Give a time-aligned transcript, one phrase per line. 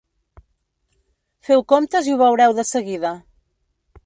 [1.49, 3.17] Feu comptes i ho veureu de seguida.